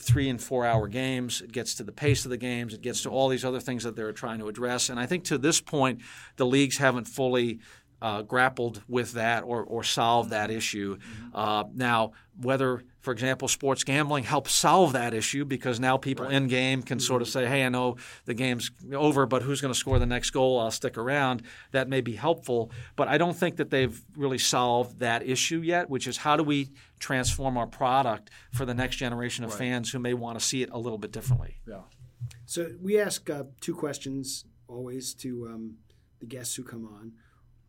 [0.00, 1.40] three and four hour games.
[1.40, 2.74] It gets to the pace of the games.
[2.74, 4.88] It gets to all these other things that they're trying to address.
[4.88, 6.00] And I think to this point,
[6.36, 7.60] the leagues haven't fully
[8.00, 10.96] uh, grappled with that or, or solved that issue.
[10.96, 11.36] Mm-hmm.
[11.36, 16.46] Uh, now, whether, for example, sports gambling helps solve that issue because now people in
[16.46, 17.22] game can sort Mm-hmm.
[17.22, 20.30] of say, hey, I know the game's over, but who's going to score the next
[20.30, 20.60] goal?
[20.60, 21.42] I'll stick around.
[21.72, 22.70] That may be helpful.
[22.94, 26.44] But I don't think that they've really solved that issue yet, which is how do
[26.44, 30.62] we transform our product for the next generation of fans who may want to see
[30.62, 31.56] it a little bit differently.
[31.66, 31.80] Yeah.
[32.46, 35.78] So we ask uh, two questions always to um,
[36.20, 37.12] the guests who come on.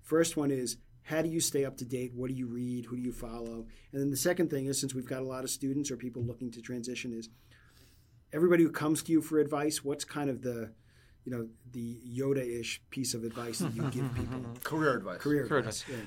[0.10, 2.14] First one is how do you stay up to date?
[2.16, 2.86] What do you read?
[2.86, 3.68] Who do you follow?
[3.92, 6.24] And then the second thing is since we've got a lot of students or people
[6.24, 7.30] looking to transition is
[8.34, 10.72] everybody who comes to you for advice, what's kind of the
[11.26, 14.44] you know the Yoda-ish piece of advice that you give people?
[14.64, 15.20] Career advice.
[15.20, 15.86] Career, Career advice.
[15.88, 15.98] Yeah.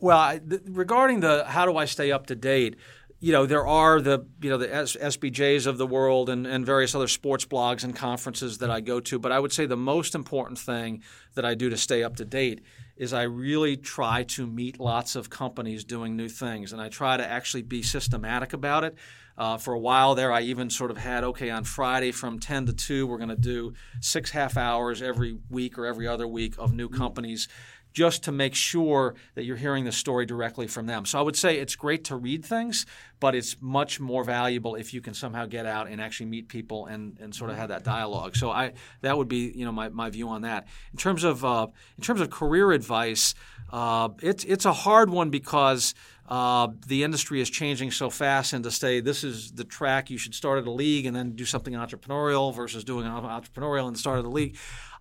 [0.00, 2.74] Well, I, th- regarding the how do I stay up to date,
[3.20, 6.66] you know, there are the you know the S- SBJs of the world and, and
[6.66, 9.20] various other sports blogs and conferences that I go to.
[9.20, 11.04] But I would say the most important thing
[11.34, 12.62] that I do to stay up to date
[12.96, 17.16] is I really try to meet lots of companies doing new things, and I try
[17.16, 18.94] to actually be systematic about it.
[19.38, 22.66] Uh, for a while there, I even sort of had okay on Friday from 10
[22.66, 26.54] to 2, we're going to do six half hours every week or every other week
[26.58, 27.46] of new companies
[27.96, 31.06] just to make sure that you're hearing the story directly from them.
[31.06, 32.84] So I would say it's great to read things,
[33.20, 36.84] but it's much more valuable if you can somehow get out and actually meet people
[36.84, 38.36] and, and sort of have that dialogue.
[38.36, 40.68] So I that would be you know my, my view on that.
[40.92, 43.34] In terms of uh, in terms of career advice,
[43.72, 45.94] uh, it's it's a hard one because
[46.28, 50.18] uh, the industry is changing so fast, and to say this is the track you
[50.18, 54.18] should start at a league and then do something entrepreneurial versus doing entrepreneurial and start
[54.18, 54.56] at a league.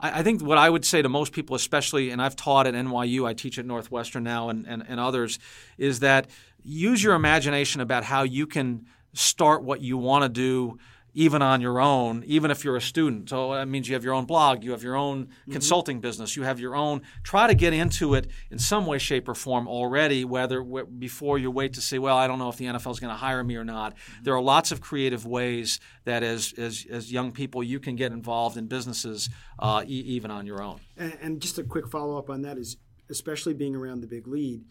[0.06, 2.74] I, I think what I would say to most people, especially, and I've taught at
[2.74, 5.40] NYU, I teach at Northwestern now, and, and, and others,
[5.78, 6.28] is that
[6.64, 10.78] use your imagination about how you can start what you want to do
[11.16, 13.30] even on your own, even if you're a student.
[13.30, 16.44] So that means you have your own blog, you have your own consulting business, you
[16.44, 17.02] have your own.
[17.24, 20.26] Try to get into it in some way, shape, or form already.
[20.26, 23.00] Whether w- before you wait to say, well, I don't know if the NFL is
[23.00, 23.96] going to hire me or not.
[24.24, 28.12] There are lots of creative ways that, as as, as young people, you can get
[28.12, 30.82] involved in businesses uh, e- even on your own.
[30.98, 32.76] And, and just a quick follow up on that is,
[33.10, 34.66] especially being around the big lead,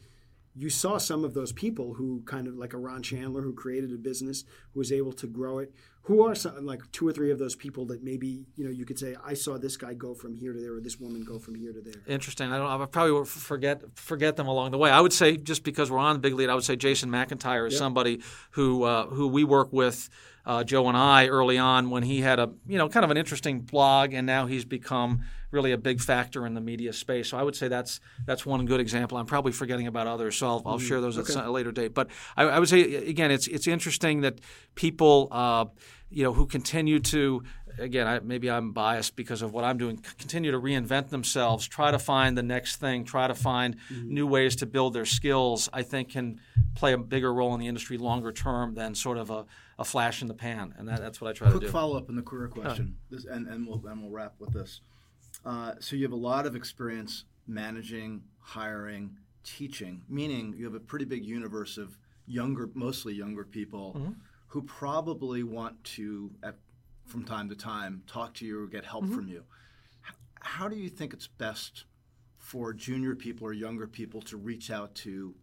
[0.57, 3.93] you saw some of those people who kind of like a Ron Chandler who created
[3.93, 5.73] a business who was able to grow it.
[6.03, 8.85] Who are some like two or three of those people that maybe you know you
[8.85, 11.39] could say I saw this guy go from here to there or this woman go
[11.39, 11.95] from here to there.
[12.07, 12.53] Interesting.
[12.53, 12.69] I don't.
[12.69, 14.91] I probably will forget forget them along the way.
[14.91, 17.67] I would say just because we're on the big lead, I would say Jason McIntyre
[17.67, 20.09] is somebody who uh, who we work with.
[20.47, 23.17] Uh, Joe and I early on when he had a you know kind of an
[23.17, 25.23] interesting blog and now he's become
[25.55, 27.29] really a big factor in the media space.
[27.29, 29.17] So I would say that's that's one good example.
[29.17, 31.95] I'm probably forgetting about others, so I'll, I'll share those at a later date.
[31.95, 34.41] But I, I, would say again, it's it's interesting that
[34.75, 35.67] people uh,
[36.11, 37.43] you know who continue to
[37.79, 41.91] again, I, maybe I'm biased because of what I'm doing, continue to reinvent themselves, try
[41.91, 44.15] to find the next thing, try to find Mm-hmm.
[44.15, 46.41] new ways to build their skills, I think can
[46.75, 49.45] play a bigger role in the industry longer term than sort of a,
[49.79, 50.75] a flash in the pan.
[50.79, 51.67] And that, that's what I try Quick to do.
[51.67, 54.53] Quick follow up on the career question, this, and, and, we'll, and we'll wrap with
[54.53, 54.81] this.
[55.45, 60.81] Uh, so you have a lot of experience managing, hiring, teaching, meaning you have a
[60.81, 64.13] pretty big universe of younger, mostly younger people Mm-hmm.
[64.49, 66.55] who probably want to, at,
[67.07, 69.15] from time to time, talk to you or get help Mm-hmm.
[69.15, 69.43] from you.
[70.09, 71.85] H- How do you think it's best
[72.39, 75.35] for junior people or younger people to reach out to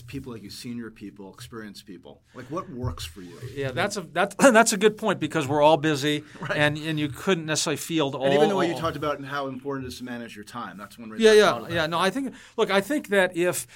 [0.00, 2.22] people like you, senior people, experienced people?
[2.34, 3.38] Like, what works for you?
[3.54, 6.56] Yeah, that's a that's that's a good point because we're all busy, right.
[6.56, 8.24] and and you couldn't necessarily field all.
[8.24, 10.44] And even the way you talked about and how important it is to manage your
[10.44, 11.26] time, that's one reason.
[11.26, 11.86] Yeah, yeah, yeah.
[11.86, 12.34] No, I think.
[12.56, 13.66] Look, I think that if,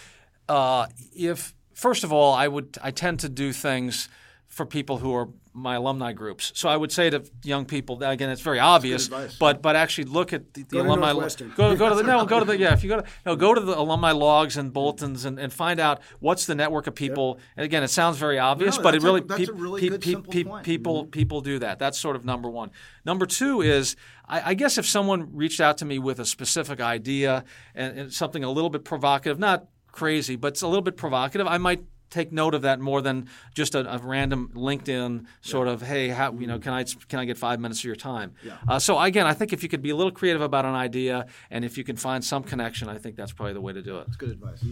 [0.48, 4.08] uh, if first of all, I would, I tend to do things
[4.48, 6.52] for people who are my alumni groups.
[6.54, 10.32] So I would say to young people, again, it's very obvious, but but actually look
[10.32, 11.12] at the, the alumni.
[11.12, 11.52] Northwestern.
[11.56, 12.74] Go, go to the no, go to the yeah.
[12.74, 15.80] If you go to no, go to the alumni logs and bulletins and, and find
[15.80, 17.38] out what's the network of people.
[17.56, 20.00] And again, it sounds very obvious, No, but it a- really a really peop- good,
[20.02, 21.10] peop- simple peop- people mm-hmm.
[21.10, 21.78] people do that.
[21.78, 22.70] That's sort of number one.
[23.04, 23.96] Number two is
[24.28, 28.12] I, I guess if someone reached out to me with a specific idea and, and
[28.12, 31.84] something a little bit provocative, not crazy, but it's a little bit provocative, I might
[32.10, 36.32] take note of that more than just a, a random LinkedIn sort of hey how
[36.32, 38.34] you know can I can I get five minutes of your time?
[38.68, 41.26] Uh, so again, I think if you could be a little creative about an idea
[41.50, 43.98] and if you can find some connection, I think that's probably the way to do
[43.98, 44.06] it.
[44.06, 44.64] That's good advice.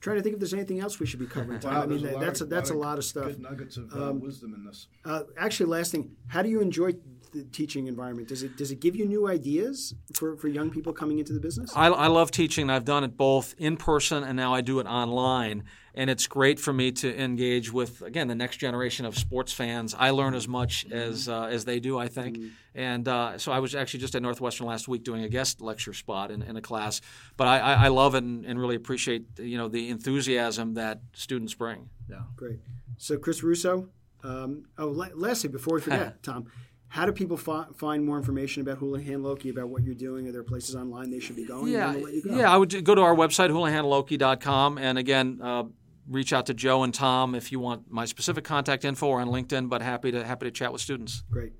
[0.00, 1.60] Trying to think if there's anything else we should be covering.
[1.64, 3.24] Wow, I mean, there's a that- lot that's a, that's a lot of stuff.
[3.24, 4.86] Good nuggets of uh, wisdom in this.
[5.02, 6.92] Uh, actually, last thing, how do you enjoy
[7.34, 8.28] the teaching environment?
[8.28, 11.40] Does it does it give you new ideas for, for young people coming into the
[11.40, 11.72] business?
[11.74, 12.70] I, I love teaching.
[12.70, 15.64] I've done it both in person and now I do it online.
[15.96, 19.94] and it's great for me to engage with again the next generation of sports fans.
[19.96, 22.38] I learn as much as uh, as they do, I think.
[22.38, 22.48] Mm-hmm.
[22.76, 25.92] And uh, so I was actually just at Northwestern last week doing a guest lecture
[25.92, 27.00] spot in, in a class.
[27.36, 31.88] But I, I love and, and, really appreciate you know the enthusiasm that students bring.
[32.08, 32.58] Yeah, great.
[32.96, 33.90] So Chris Russo.
[34.24, 36.46] Um, oh, lastly, before we forget, Tom,
[36.94, 40.28] how do people fi- find more information about Houlihan Lokey, about what you're doing?
[40.28, 41.72] Are there places online they should be going?
[41.72, 42.36] Yeah, go.
[42.36, 42.52] yeah.
[42.52, 45.64] I would go to our website, houlihanlokey.com, and again, uh,
[46.08, 49.26] reach out to Joe and Tom if you want my specific contact info or on
[49.26, 49.68] LinkedIn.
[49.68, 51.24] But happy to happy to chat with students.
[51.32, 51.52] Great.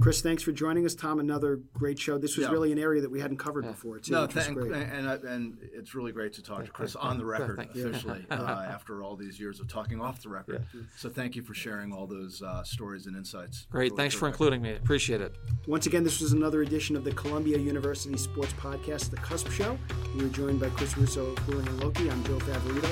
[0.00, 0.94] Chris, thanks for joining us.
[0.94, 2.18] Tom, another great show.
[2.18, 2.52] This was yeah.
[2.52, 3.72] really an area that we hadn't covered yeah.
[3.72, 3.98] before.
[3.98, 7.24] Too, no, thank, and, and, and it's really great to talk to Chris on the
[7.24, 10.64] record officially uh, after all these years of talking off the record.
[10.72, 10.80] Yeah.
[10.96, 13.66] So thank you for sharing all those uh, stories and insights.
[13.70, 14.74] Great, thanks for including me.
[14.74, 15.36] Appreciate it.
[15.66, 19.78] Once again, this was another edition of the Columbia University Sports Podcast, The Cusp Show.
[20.16, 22.10] We were joined by Chris Russo of Houlihan Lokey.
[22.10, 22.88] I'm Joe Favorito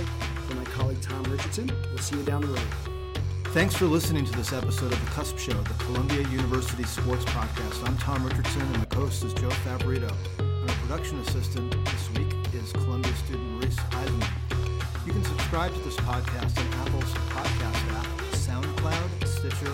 [0.46, 1.70] for my colleague Tom Richardson.
[1.88, 2.87] We'll see you down the road.
[3.52, 7.82] Thanks for listening to this episode of The Cusp Show, the Columbia University Sports Podcast.
[7.88, 10.12] I'm Tom Richardson, and my host is Joe Favorito.
[10.38, 14.28] And our production assistant this week is Columbia student Reese Eisenman.
[15.06, 19.72] You can subscribe to this podcast on Apple's podcast app, SoundCloud, Stitcher,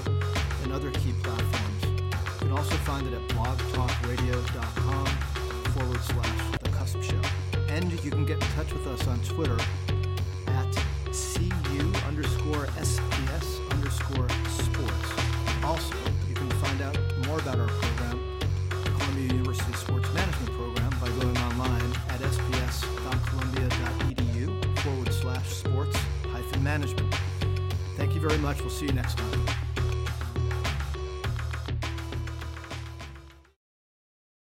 [0.63, 1.85] and other key platforms.
[1.85, 5.07] You can also find it at blogtalkradio.com
[5.73, 7.21] forward slash The Cusp Show.
[7.69, 9.59] And you can get in touch with us on Twitter
[10.47, 10.73] at
[11.11, 13.14] CU underscore SPS
[17.55, 18.19] about our program,
[18.99, 25.97] Columbia University Sports Management Program, by going online at sps.columbia.edu forward slash sports
[26.29, 27.15] hyphen management.
[27.97, 28.61] Thank you very much.
[28.61, 29.24] We'll see you next time.